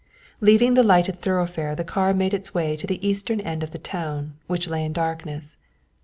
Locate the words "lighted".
0.81-1.19